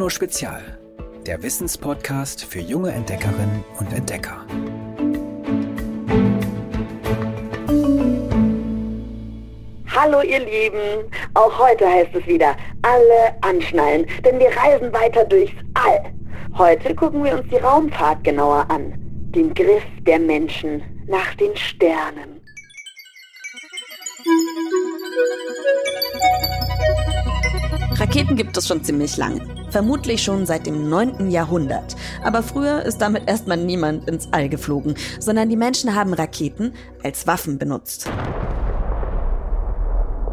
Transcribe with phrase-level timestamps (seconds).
[0.00, 0.62] Bruno Spezial,
[1.26, 4.46] der Wissenspodcast für junge Entdeckerinnen und Entdecker.
[9.94, 15.52] Hallo ihr Lieben, auch heute heißt es wieder, alle anschnallen, denn wir reisen weiter durchs
[15.74, 16.00] All.
[16.56, 18.94] Heute gucken wir uns die Raumfahrt genauer an,
[19.34, 22.40] den Griff der Menschen nach den Sternen.
[27.96, 29.59] Raketen gibt es schon ziemlich lange.
[29.70, 31.30] Vermutlich schon seit dem 9.
[31.30, 31.94] Jahrhundert.
[32.24, 36.72] Aber früher ist damit erstmal niemand ins All geflogen, sondern die Menschen haben Raketen
[37.04, 38.10] als Waffen benutzt.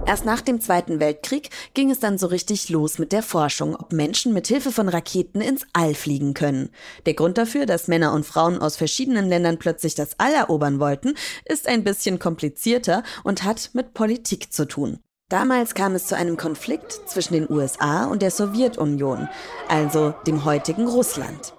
[0.07, 3.91] Erst nach dem Zweiten Weltkrieg ging es dann so richtig los mit der Forschung, ob
[3.91, 6.69] Menschen mit Hilfe von Raketen ins All fliegen können.
[7.05, 11.13] Der Grund dafür, dass Männer und Frauen aus verschiedenen Ländern plötzlich das All erobern wollten,
[11.43, 14.99] ist ein bisschen komplizierter und hat mit Politik zu tun.
[15.29, 19.27] Damals kam es zu einem Konflikt zwischen den USA und der Sowjetunion,
[19.67, 21.53] also dem heutigen Russland.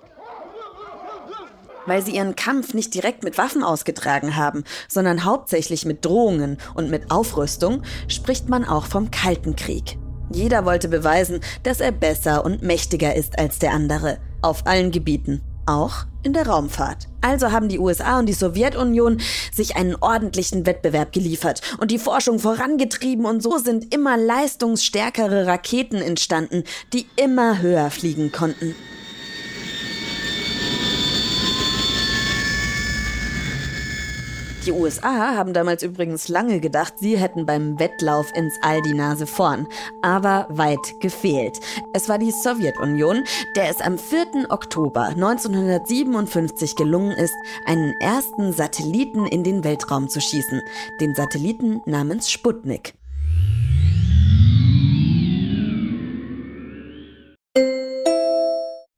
[1.85, 6.89] Weil sie ihren Kampf nicht direkt mit Waffen ausgetragen haben, sondern hauptsächlich mit Drohungen und
[6.89, 9.99] mit Aufrüstung, spricht man auch vom Kalten Krieg.
[10.33, 15.43] Jeder wollte beweisen, dass er besser und mächtiger ist als der andere, auf allen Gebieten
[15.69, 17.09] auch in der Raumfahrt.
[17.21, 19.21] Also haben die USA und die Sowjetunion
[19.53, 26.01] sich einen ordentlichen Wettbewerb geliefert und die Forschung vorangetrieben und so sind immer leistungsstärkere Raketen
[26.03, 28.75] entstanden, die immer höher fliegen konnten.
[34.69, 39.27] Die USA haben damals übrigens lange gedacht, sie hätten beim Wettlauf ins All die Nase
[39.27, 39.67] vorn.
[40.03, 41.59] Aber weit gefehlt.
[41.95, 43.25] Es war die Sowjetunion,
[43.57, 44.51] der es am 4.
[44.51, 50.61] Oktober 1957 gelungen ist, einen ersten Satelliten in den Weltraum zu schießen.
[51.01, 52.98] Den Satelliten namens Sputnik.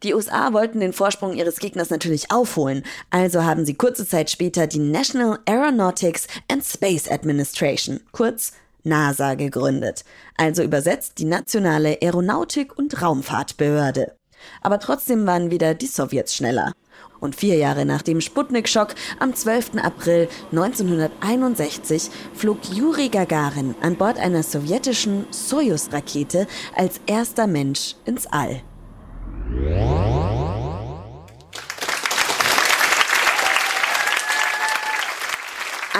[0.02, 4.66] Die USA wollten den Vorsprung ihres Gegners natürlich aufholen, also haben sie kurze Zeit später
[4.66, 8.52] die National Aeronautics and Space Administration, kurz
[8.82, 10.04] NASA, gegründet,
[10.38, 14.14] also übersetzt die nationale Aeronautik- und Raumfahrtbehörde.
[14.62, 16.72] Aber trotzdem waren wieder die Sowjets schneller.
[17.20, 19.72] Und vier Jahre nach dem Sputnik-Schock am 12.
[19.82, 28.62] April 1961 flog Juri Gagarin an Bord einer sowjetischen Soyuz-Rakete als erster Mensch ins All.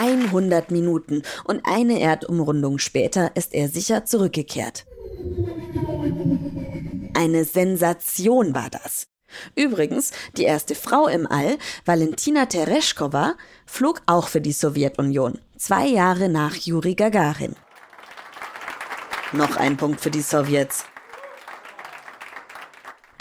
[0.01, 4.85] 100 Minuten und eine Erdumrundung später ist er sicher zurückgekehrt.
[7.13, 9.07] Eine Sensation war das.
[9.55, 13.35] Übrigens, die erste Frau im All, Valentina Tereshkova,
[13.65, 17.55] flog auch für die Sowjetunion, zwei Jahre nach Juri Gagarin.
[19.31, 20.85] Noch ein Punkt für die Sowjets.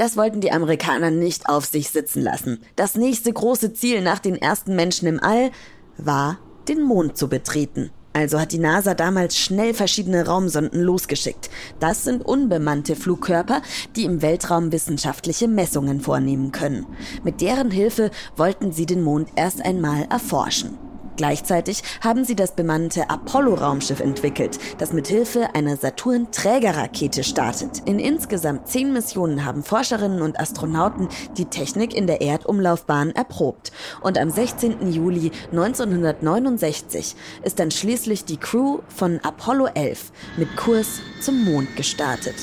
[0.01, 2.63] Das wollten die Amerikaner nicht auf sich sitzen lassen.
[2.75, 5.51] Das nächste große Ziel nach den ersten Menschen im All
[5.99, 6.39] war,
[6.69, 7.91] den Mond zu betreten.
[8.15, 11.51] Also hat die NASA damals schnell verschiedene Raumsonden losgeschickt.
[11.81, 13.61] Das sind unbemannte Flugkörper,
[13.95, 16.87] die im Weltraum wissenschaftliche Messungen vornehmen können.
[17.23, 20.79] Mit deren Hilfe wollten sie den Mond erst einmal erforschen.
[21.21, 27.83] Gleichzeitig haben sie das bemannte Apollo-Raumschiff entwickelt, das mit Hilfe einer Saturn-Trägerrakete startet.
[27.85, 33.71] In insgesamt zehn Missionen haben Forscherinnen und Astronauten die Technik in der Erdumlaufbahn erprobt.
[34.01, 34.91] Und am 16.
[34.91, 42.37] Juli 1969 ist dann schließlich die Crew von Apollo 11 mit Kurs zum Mond gestartet.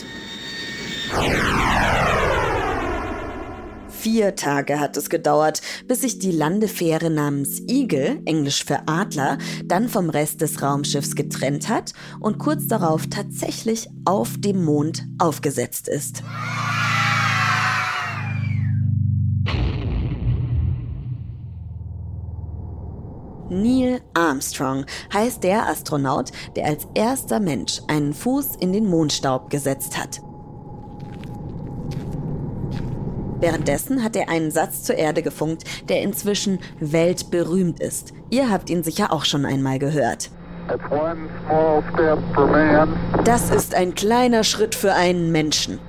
[4.10, 9.90] Vier Tage hat es gedauert, bis sich die Landefähre namens Eagle, englisch für Adler, dann
[9.90, 11.92] vom Rest des Raumschiffs getrennt hat
[12.22, 16.24] und kurz darauf tatsächlich auf dem Mond aufgesetzt ist.
[23.50, 29.98] Neil Armstrong heißt der Astronaut, der als erster Mensch einen Fuß in den Mondstaub gesetzt
[29.98, 30.22] hat.
[33.40, 38.14] Währenddessen hat er einen Satz zur Erde gefunkt, der inzwischen weltberühmt ist.
[38.30, 40.32] Ihr habt ihn sicher auch schon einmal gehört.
[43.24, 45.80] Das ist ein kleiner Schritt für einen Menschen,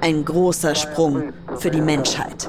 [0.00, 2.48] ein großer Sprung für die Menschheit.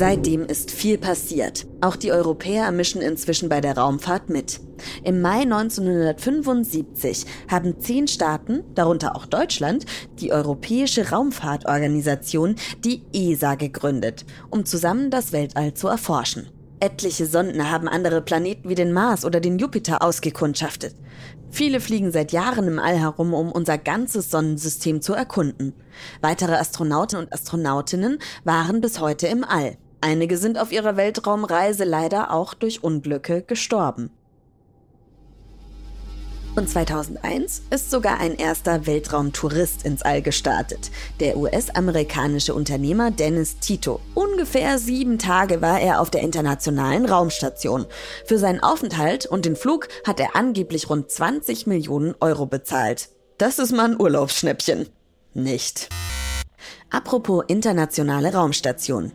[0.00, 1.66] Seitdem ist viel passiert.
[1.82, 4.58] Auch die Europäer mischen inzwischen bei der Raumfahrt mit.
[5.04, 9.84] Im Mai 1975 haben zehn Staaten, darunter auch Deutschland,
[10.18, 16.48] die Europäische Raumfahrtorganisation, die ESA, gegründet, um zusammen das Weltall zu erforschen.
[16.80, 20.94] Etliche Sonden haben andere Planeten wie den Mars oder den Jupiter ausgekundschaftet.
[21.50, 25.74] Viele fliegen seit Jahren im All herum, um unser ganzes Sonnensystem zu erkunden.
[26.22, 29.76] Weitere Astronauten und Astronautinnen waren bis heute im All.
[30.00, 34.10] Einige sind auf ihrer Weltraumreise leider auch durch Unglücke gestorben.
[36.56, 40.90] Und 2001 ist sogar ein erster Weltraumtourist ins All gestartet.
[41.20, 44.00] Der US-amerikanische Unternehmer Dennis Tito.
[44.14, 47.86] Ungefähr sieben Tage war er auf der internationalen Raumstation.
[48.26, 53.10] Für seinen Aufenthalt und den Flug hat er angeblich rund 20 Millionen Euro bezahlt.
[53.38, 54.88] Das ist mal ein Urlaubsschnäppchen.
[55.34, 55.88] Nicht.
[56.90, 59.12] Apropos internationale Raumstation.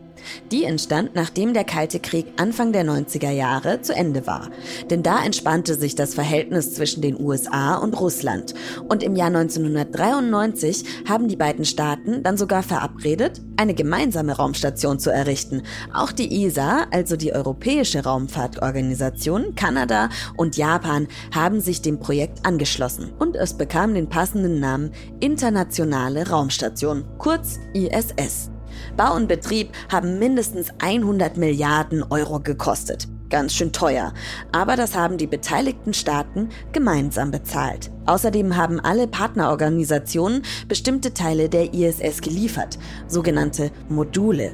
[0.51, 4.49] Die entstand, nachdem der Kalte Krieg Anfang der 90er Jahre zu Ende war.
[4.89, 8.53] Denn da entspannte sich das Verhältnis zwischen den USA und Russland.
[8.87, 15.11] Und im Jahr 1993 haben die beiden Staaten dann sogar verabredet, eine gemeinsame Raumstation zu
[15.11, 15.63] errichten.
[15.93, 23.11] Auch die ESA, also die Europäische Raumfahrtorganisation, Kanada und Japan haben sich dem Projekt angeschlossen.
[23.19, 28.54] Und es bekam den passenden Namen Internationale Raumstation, kurz ISS.
[28.97, 33.07] Bau und Betrieb haben mindestens 100 Milliarden Euro gekostet.
[33.29, 34.13] Ganz schön teuer.
[34.51, 37.91] Aber das haben die beteiligten Staaten gemeinsam bezahlt.
[38.05, 42.77] Außerdem haben alle Partnerorganisationen bestimmte Teile der ISS geliefert,
[43.07, 44.53] sogenannte Module.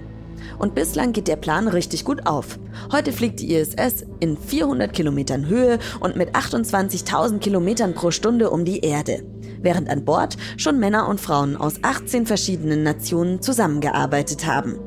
[0.58, 2.58] Und bislang geht der Plan richtig gut auf.
[2.92, 8.66] Heute fliegt die ISS in 400 Kilometern Höhe und mit 28.000 Kilometern pro Stunde um
[8.66, 9.24] die Erde
[9.62, 14.80] während an Bord schon Männer und Frauen aus 18 verschiedenen Nationen zusammengearbeitet haben.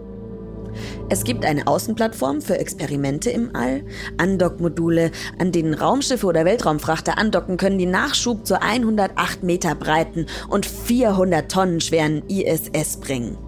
[1.08, 3.84] Es gibt eine Außenplattform für Experimente im All,
[4.18, 10.66] Andockmodule, an denen Raumschiffe oder Weltraumfrachter andocken können, die Nachschub zur 108 Meter breiten und
[10.66, 13.38] 400 Tonnen schweren ISS bringen.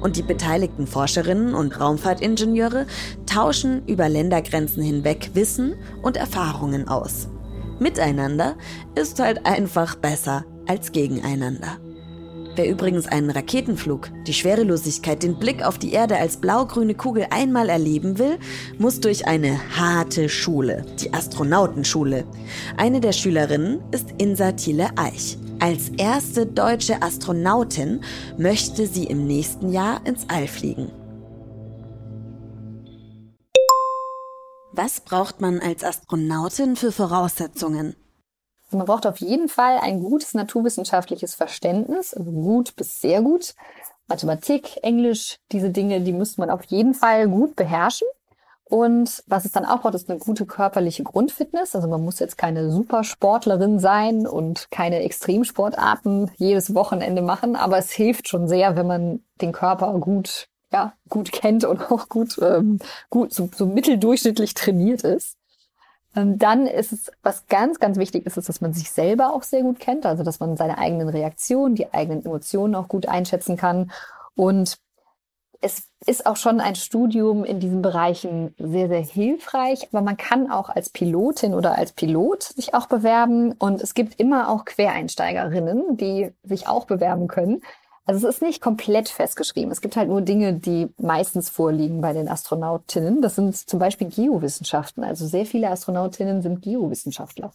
[0.00, 2.86] Und die beteiligten Forscherinnen und Raumfahrtingenieure
[3.24, 7.28] tauschen über Ländergrenzen hinweg Wissen und Erfahrungen aus.
[7.78, 8.56] Miteinander
[8.94, 11.78] ist halt einfach besser als gegeneinander.
[12.56, 17.68] Wer übrigens einen Raketenflug, die Schwerelosigkeit, den Blick auf die Erde als blau-grüne Kugel einmal
[17.68, 18.38] erleben will,
[18.78, 22.24] muss durch eine harte Schule, die Astronautenschule.
[22.78, 25.36] Eine der Schülerinnen ist Insa Thiele Eich.
[25.60, 28.00] Als erste deutsche Astronautin
[28.38, 30.90] möchte sie im nächsten Jahr ins All fliegen.
[34.72, 37.96] Was braucht man als Astronautin für Voraussetzungen?
[38.66, 43.54] Also man braucht auf jeden Fall ein gutes naturwissenschaftliches Verständnis, also gut bis sehr gut.
[44.08, 48.06] Mathematik, Englisch, diese Dinge, die müsste man auf jeden Fall gut beherrschen.
[48.68, 51.76] Und was es dann auch braucht, ist eine gute körperliche Grundfitness.
[51.76, 57.92] Also man muss jetzt keine Supersportlerin sein und keine Extremsportarten jedes Wochenende machen, aber es
[57.92, 62.80] hilft schon sehr, wenn man den Körper gut, ja, gut kennt und auch gut, ähm,
[63.08, 65.36] gut so, so mitteldurchschnittlich trainiert ist.
[66.16, 69.42] Ähm, dann ist es, was ganz, ganz wichtig ist, ist, dass man sich selber auch
[69.42, 73.56] sehr gut kennt, also dass man seine eigenen Reaktionen, die eigenen Emotionen auch gut einschätzen
[73.56, 73.92] kann.
[74.34, 74.78] Und
[75.60, 80.50] es ist auch schon ein Studium in diesen Bereichen sehr, sehr hilfreich, aber man kann
[80.50, 85.96] auch als Pilotin oder als Pilot sich auch bewerben und es gibt immer auch Quereinsteigerinnen,
[85.96, 87.62] die sich auch bewerben können.
[88.08, 89.72] Also es ist nicht komplett festgeschrieben.
[89.72, 93.20] Es gibt halt nur Dinge, die meistens vorliegen bei den Astronautinnen.
[93.20, 95.02] Das sind zum Beispiel Geowissenschaften.
[95.02, 97.52] Also sehr viele Astronautinnen sind Geowissenschaftler.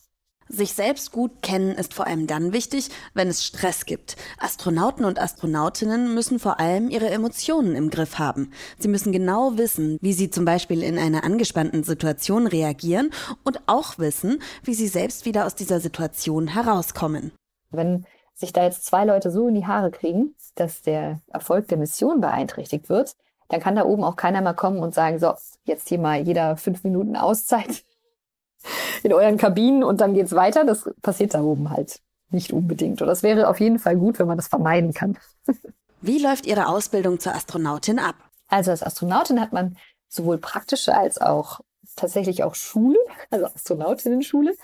[0.50, 4.18] Sich selbst gut kennen ist vor allem dann wichtig, wenn es Stress gibt.
[4.38, 8.52] Astronauten und Astronautinnen müssen vor allem ihre Emotionen im Griff haben.
[8.78, 13.12] Sie müssen genau wissen, wie sie zum Beispiel in einer angespannten Situation reagieren
[13.46, 17.32] und auch wissen, wie sie selbst wieder aus dieser Situation herauskommen.
[17.70, 18.06] Wenn
[18.42, 22.20] sich da jetzt zwei Leute so in die Haare kriegen, dass der Erfolg der Mission
[22.20, 23.16] beeinträchtigt wird,
[23.48, 25.34] dann kann da oben auch keiner mehr kommen und sagen, so,
[25.64, 27.84] jetzt hier mal jeder fünf Minuten Auszeit
[29.04, 30.66] in euren Kabinen und dann geht's weiter.
[30.66, 33.02] Das passiert da oben halt nicht unbedingt.
[33.02, 35.18] Und das wäre auf jeden Fall gut, wenn man das vermeiden kann.
[36.02, 38.16] Wie läuft Ihre Ausbildung zur Astronautin ab?
[38.48, 41.60] Also als Astronautin hat man sowohl praktische als auch
[41.96, 42.98] tatsächlich auch Schule,
[43.30, 44.56] also Astronautinnen-Schule,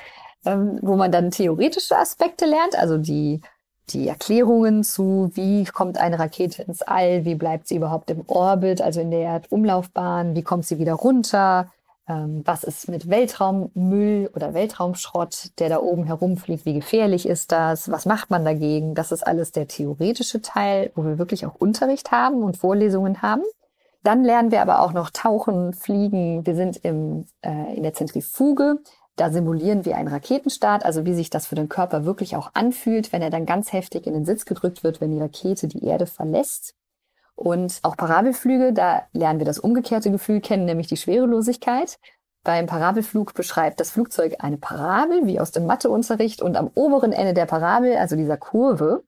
[0.45, 3.41] ähm, wo man dann theoretische Aspekte lernt, also die
[3.89, 8.81] die Erklärungen zu, wie kommt eine Rakete ins All, wie bleibt sie überhaupt im Orbit,
[8.81, 11.71] also in der Erdumlaufbahn, wie kommt sie wieder runter,
[12.07, 17.91] ähm, was ist mit Weltraummüll oder Weltraumschrott, der da oben herumfliegt, wie gefährlich ist das,
[17.91, 18.95] was macht man dagegen.
[18.95, 23.43] Das ist alles der theoretische Teil, wo wir wirklich auch Unterricht haben und Vorlesungen haben.
[24.03, 26.45] Dann lernen wir aber auch noch tauchen, fliegen.
[26.45, 28.77] Wir sind im, äh, in der Zentrifuge.
[29.17, 33.11] Da simulieren wir einen Raketenstart, also wie sich das für den Körper wirklich auch anfühlt,
[33.11, 36.05] wenn er dann ganz heftig in den Sitz gedrückt wird, wenn die Rakete die Erde
[36.05, 36.75] verlässt.
[37.35, 41.97] Und auch Parabelflüge, da lernen wir das umgekehrte Gefühl kennen, nämlich die Schwerelosigkeit.
[42.43, 47.33] Beim Parabelflug beschreibt das Flugzeug eine Parabel, wie aus dem Matheunterricht, und am oberen Ende
[47.33, 49.03] der Parabel, also dieser Kurve,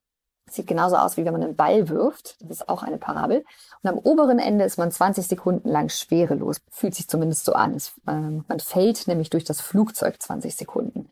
[0.56, 2.38] sieht genauso aus, wie wenn man einen Ball wirft.
[2.42, 3.44] Das ist auch eine Parabel.
[3.82, 6.62] Und am oberen Ende ist man 20 Sekunden lang schwerelos.
[6.70, 7.74] Fühlt sich zumindest so an.
[7.76, 11.10] Es, ähm, man fällt nämlich durch das Flugzeug 20 Sekunden.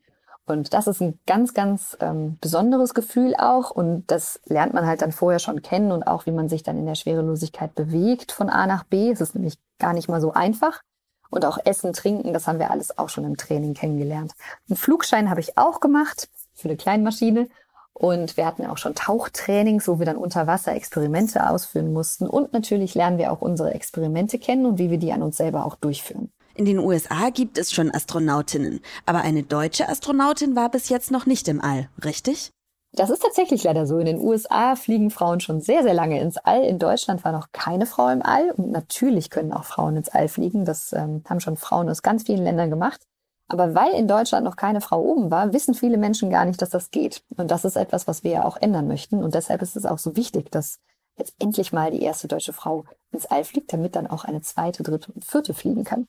[0.47, 3.69] Und das ist ein ganz, ganz ähm, besonderes Gefühl auch.
[3.69, 6.77] Und das lernt man halt dann vorher schon kennen und auch, wie man sich dann
[6.77, 9.11] in der Schwerelosigkeit bewegt von A nach B.
[9.11, 10.81] Es ist nämlich gar nicht mal so einfach.
[11.29, 14.33] Und auch Essen, Trinken, das haben wir alles auch schon im Training kennengelernt.
[14.69, 17.49] Einen Flugschein habe ich auch gemacht für eine Kleinmaschine.
[17.97, 22.27] Und wir hatten auch schon Tauchtrainings, wo wir dann unter Wasser Experimente ausführen mussten.
[22.27, 25.65] Und natürlich lernen wir auch unsere Experimente kennen und wie wir die an uns selber
[25.65, 26.29] auch durchführen.
[26.53, 31.25] In den USA gibt es schon Astronautinnen, aber eine deutsche Astronautin war bis jetzt noch
[31.25, 32.51] nicht im All, richtig?
[32.93, 33.97] Das ist tatsächlich leider so.
[33.97, 36.63] In den USA fliegen Frauen schon sehr, sehr lange ins All.
[36.63, 38.51] In Deutschland war noch keine Frau im All.
[38.51, 40.65] Und natürlich können auch Frauen ins All fliegen.
[40.65, 43.01] Das ähm, haben schon Frauen aus ganz vielen Ländern gemacht.
[43.47, 46.69] Aber weil in Deutschland noch keine Frau oben war, wissen viele Menschen gar nicht, dass
[46.69, 47.23] das geht.
[47.37, 49.23] Und das ist etwas, was wir ja auch ändern möchten.
[49.23, 50.79] Und deshalb ist es auch so wichtig, dass
[51.17, 54.83] jetzt endlich mal die erste deutsche Frau ins All fliegt, damit dann auch eine zweite,
[54.83, 56.07] dritte und vierte fliegen kann.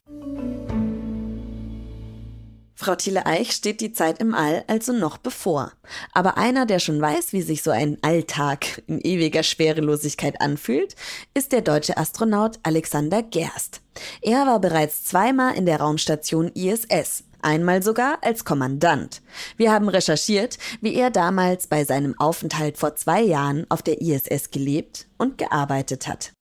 [2.81, 5.73] Frau Thiele-Eich steht die Zeit im All also noch bevor.
[6.13, 10.95] Aber einer, der schon weiß, wie sich so ein Alltag in ewiger Schwerelosigkeit anfühlt,
[11.35, 13.81] ist der deutsche Astronaut Alexander Gerst.
[14.23, 19.23] Er war bereits zweimal in der Raumstation ISS, einmal sogar als Kommandant.
[19.57, 24.51] Wir haben recherchiert, wie er damals bei seinem Aufenthalt vor zwei Jahren auf der ISS
[24.51, 26.33] gelebt und gearbeitet hat.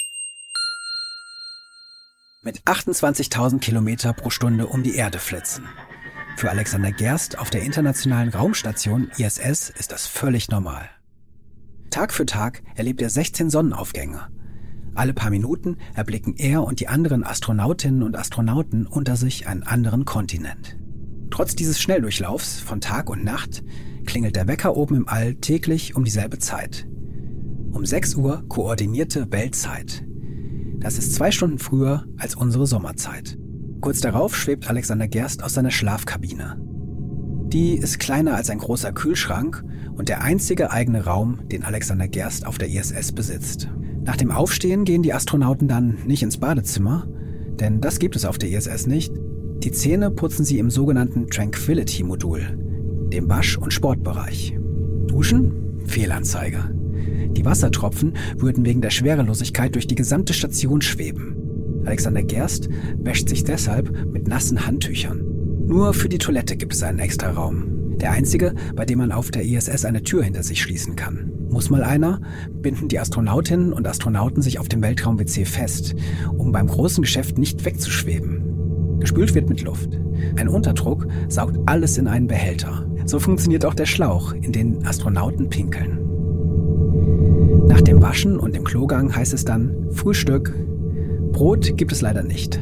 [2.44, 5.66] Mit 28.000 Kilometer pro Stunde um die Erde flitzen.
[6.38, 10.90] Für Alexander Gerst auf der internationalen Raumstation ISS ist das völlig normal.
[11.90, 14.28] Tag für Tag erlebt er 16 Sonnenaufgänge.
[14.94, 20.06] Alle paar Minuten erblicken er und die anderen Astronautinnen und Astronauten unter sich einen anderen
[20.06, 20.78] Kontinent.
[21.38, 23.64] Trotz dieses Schnelldurchlaufs von Tag und Nacht
[24.08, 26.88] klingelt der Wecker oben im All täglich um dieselbe Zeit.
[27.72, 30.04] Um 6 Uhr koordinierte Weltzeit.
[30.80, 33.38] Das ist zwei Stunden früher als unsere Sommerzeit.
[33.82, 36.60] Kurz darauf schwebt Alexander Gerst aus seiner Schlafkabine.
[37.50, 39.64] Die ist kleiner als ein großer Kühlschrank
[39.94, 43.70] und der einzige eigene Raum, den Alexander Gerst auf der ISS besitzt.
[44.04, 47.08] Nach dem Aufstehen gehen die Astronauten dann nicht ins Badezimmer,
[47.60, 49.14] denn das gibt es auf der ISS nicht.
[49.68, 52.40] Die Zähne putzen sie im sogenannten Tranquility-Modul,
[53.12, 54.56] dem Wasch- und Sportbereich.
[55.08, 55.82] Duschen?
[55.84, 56.74] Fehlanzeige.
[57.32, 61.84] Die Wassertropfen würden wegen der Schwerelosigkeit durch die gesamte Station schweben.
[61.84, 65.22] Alexander Gerst wäscht sich deshalb mit nassen Handtüchern.
[65.66, 67.98] Nur für die Toilette gibt es einen extra Raum.
[67.98, 71.34] Der einzige, bei dem man auf der ISS eine Tür hinter sich schließen kann.
[71.50, 72.22] Muss mal einer,
[72.54, 75.94] binden die Astronautinnen und Astronauten sich auf dem Weltraum-WC fest,
[76.38, 78.47] um beim großen Geschäft nicht wegzuschweben.
[79.00, 79.90] Gespült wird mit Luft.
[80.36, 82.86] Ein Unterdruck saugt alles in einen Behälter.
[83.06, 86.00] So funktioniert auch der Schlauch, in den Astronauten pinkeln.
[87.68, 90.54] Nach dem Waschen und dem Klogang heißt es dann Frühstück,
[91.32, 92.60] Brot gibt es leider nicht.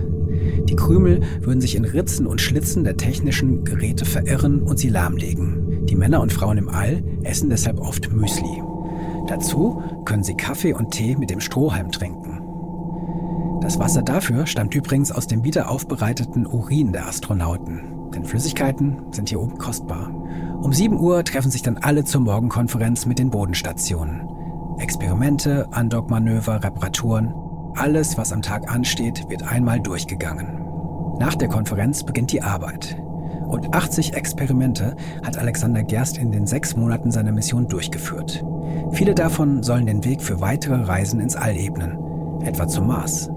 [0.66, 5.86] Die Krümel würden sich in Ritzen und Schlitzen der technischen Geräte verirren und sie lahmlegen.
[5.86, 8.62] Die Männer und Frauen im All essen deshalb oft Müsli.
[9.28, 12.25] Dazu können sie Kaffee und Tee mit dem Strohhalm trinken.
[13.66, 18.12] Das Wasser dafür stammt übrigens aus dem wiederaufbereiteten Urin der Astronauten.
[18.14, 20.12] Denn Flüssigkeiten sind hier oben kostbar.
[20.62, 24.30] Um 7 Uhr treffen sich dann alle zur Morgenkonferenz mit den Bodenstationen.
[24.78, 27.34] Experimente, Andockmanöver, Reparaturen
[27.76, 30.62] alles, was am Tag ansteht, wird einmal durchgegangen.
[31.20, 33.02] Nach der Konferenz beginnt die Arbeit.
[33.48, 38.46] Und 80 Experimente hat Alexander Gerst in den sechs Monaten seiner Mission durchgeführt.
[38.92, 41.98] Viele davon sollen den Weg für weitere Reisen ins All ebnen,
[42.44, 43.32] etwa zum Mars.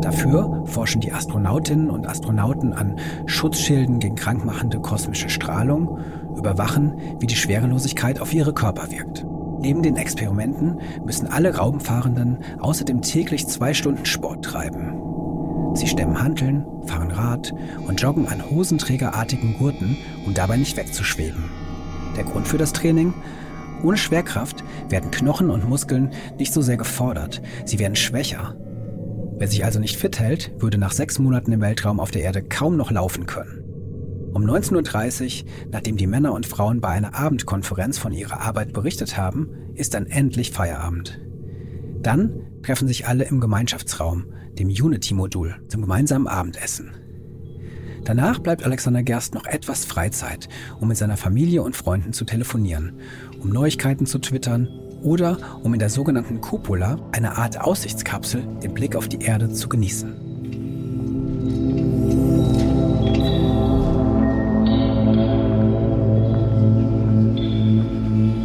[0.00, 5.98] Dafür forschen die Astronautinnen und Astronauten an Schutzschilden gegen krankmachende kosmische Strahlung,
[6.36, 9.26] überwachen, wie die Schwerelosigkeit auf ihre Körper wirkt.
[9.60, 15.74] Neben den Experimenten müssen alle Raumfahrenden außerdem täglich zwei Stunden Sport treiben.
[15.74, 17.52] Sie stemmen Hanteln, fahren Rad
[17.86, 21.44] und joggen an hosenträgerartigen Gurten, um dabei nicht wegzuschweben.
[22.16, 23.14] Der Grund für das Training?
[23.82, 28.54] Ohne Schwerkraft werden Knochen und Muskeln nicht so sehr gefordert, sie werden schwächer.
[29.38, 32.42] Wer sich also nicht fit hält, würde nach sechs Monaten im Weltraum auf der Erde
[32.42, 33.62] kaum noch laufen können.
[34.34, 39.16] Um 19.30 Uhr, nachdem die Männer und Frauen bei einer Abendkonferenz von ihrer Arbeit berichtet
[39.16, 41.20] haben, ist dann endlich Feierabend.
[42.02, 44.26] Dann treffen sich alle im Gemeinschaftsraum,
[44.58, 46.90] dem Unity-Modul, zum gemeinsamen Abendessen.
[48.04, 50.48] Danach bleibt Alexander Gerst noch etwas Freizeit,
[50.80, 53.00] um mit seiner Familie und Freunden zu telefonieren,
[53.40, 54.68] um Neuigkeiten zu twittern
[55.02, 59.68] oder um in der sogenannten Cupola, einer Art Aussichtskapsel, den Blick auf die Erde zu
[59.68, 60.28] genießen.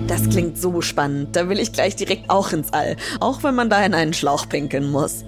[0.07, 1.35] Das klingt so spannend.
[1.35, 4.47] Da will ich gleich direkt auch ins All, auch wenn man da in einen Schlauch
[4.47, 5.23] pinkeln muss.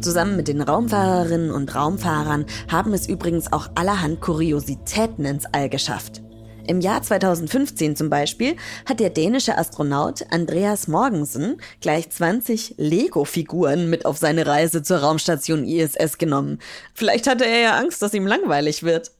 [0.00, 6.23] Zusammen mit den Raumfahrerinnen und Raumfahrern haben es übrigens auch allerhand Kuriositäten ins All geschafft.
[6.66, 8.56] Im Jahr 2015 zum Beispiel
[8.88, 15.64] hat der dänische Astronaut Andreas Morgensen gleich 20 Lego-Figuren mit auf seine Reise zur Raumstation
[15.64, 16.58] ISS genommen.
[16.94, 19.12] Vielleicht hatte er ja Angst, dass ihm langweilig wird.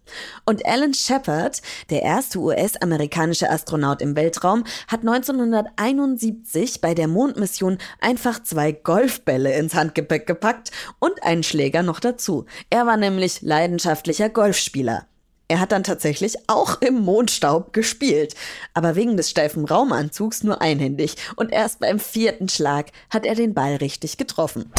[0.47, 1.61] Und Alan Shepard,
[1.91, 9.75] der erste US-amerikanische Astronaut im Weltraum, hat 1971 bei der Mondmission einfach zwei Golfbälle ins
[9.75, 12.47] Handgepäck gepackt und einen Schläger noch dazu.
[12.71, 15.07] Er war nämlich leidenschaftlicher Golfspieler.
[15.49, 18.35] Er hat dann tatsächlich auch im Mondstaub gespielt,
[18.73, 23.53] aber wegen des steifen Raumanzugs nur einhändig und erst beim vierten Schlag hat er den
[23.53, 24.73] Ball richtig getroffen.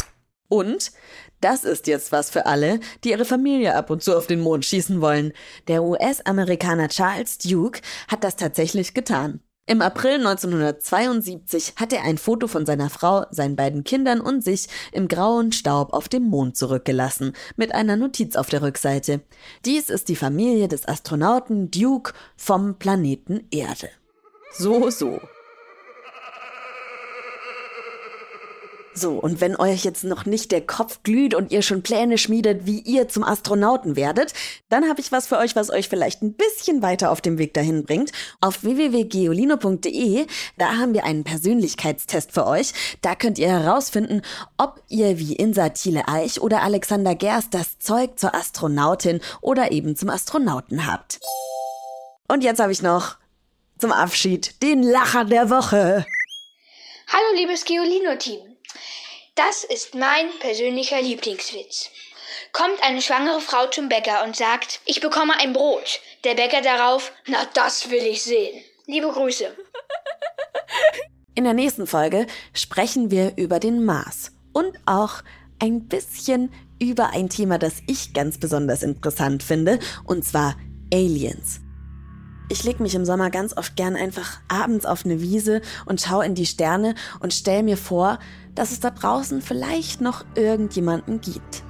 [0.48, 0.92] Und
[1.40, 4.64] das ist jetzt was für alle, die ihre Familie ab und zu auf den Mond
[4.64, 5.32] schießen wollen.
[5.68, 9.40] Der US-Amerikaner Charles Duke hat das tatsächlich getan.
[9.68, 14.68] Im April 1972 hat er ein Foto von seiner Frau, seinen beiden Kindern und sich
[14.92, 19.22] im grauen Staub auf dem Mond zurückgelassen, mit einer Notiz auf der Rückseite.
[19.64, 23.88] Dies ist die Familie des Astronauten Duke vom Planeten Erde.
[24.52, 25.20] So, so.
[28.98, 32.64] So, und wenn euch jetzt noch nicht der Kopf glüht und ihr schon Pläne schmiedet,
[32.64, 34.32] wie ihr zum Astronauten werdet,
[34.70, 37.52] dann habe ich was für euch, was euch vielleicht ein bisschen weiter auf dem Weg
[37.52, 38.10] dahin bringt.
[38.40, 40.26] Auf www.geolino.de,
[40.56, 42.72] da haben wir einen Persönlichkeitstest für euch.
[43.02, 44.22] Da könnt ihr herausfinden,
[44.56, 49.94] ob ihr wie Insa Thiele Eich oder Alexander Gerst das Zeug zur Astronautin oder eben
[49.96, 51.20] zum Astronauten habt.
[52.28, 53.16] Und jetzt habe ich noch
[53.76, 56.06] zum Abschied den Lacher der Woche.
[57.08, 58.55] Hallo liebes Geolino-Team.
[59.36, 61.90] Das ist mein persönlicher Lieblingswitz.
[62.52, 66.00] Kommt eine schwangere Frau zum Bäcker und sagt, ich bekomme ein Brot.
[66.24, 68.64] Der Bäcker darauf, na das will ich sehen.
[68.86, 69.54] Liebe Grüße.
[71.34, 75.22] In der nächsten Folge sprechen wir über den Mars und auch
[75.58, 80.56] ein bisschen über ein Thema, das ich ganz besonders interessant finde, und zwar
[80.90, 81.60] Aliens.
[82.48, 86.20] Ich leg mich im Sommer ganz oft gern einfach abends auf eine Wiese und schau
[86.20, 88.18] in die Sterne und stell mir vor,
[88.54, 91.64] dass es da draußen vielleicht noch irgendjemanden gibt.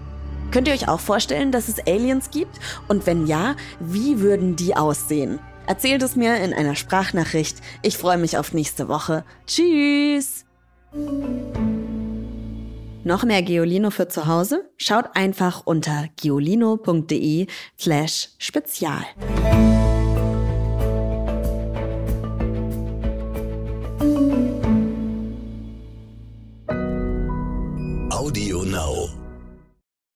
[0.51, 2.61] Könnt ihr euch auch vorstellen, dass es Aliens gibt?
[2.89, 5.39] Und wenn ja, wie würden die aussehen?
[5.67, 7.59] Erzählt es mir in einer Sprachnachricht.
[7.83, 9.25] Ich freue mich auf nächste Woche.
[9.47, 10.45] Tschüss!
[13.03, 14.69] Noch mehr Geolino für zu Hause?
[14.77, 17.47] Schaut einfach unter geolino.de
[17.79, 19.05] slash spezial.